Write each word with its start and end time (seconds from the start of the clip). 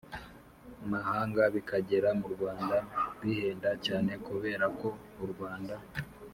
mahanga 0.91 1.41
bikagera 1.55 2.09
mu 2.19 2.27
rwanda 2.33 2.77
bihenda 3.21 3.69
cyane 3.85 4.11
kubera 4.27 4.65
ko 4.79 4.87
u 5.23 5.25
rwanda 5.31 5.75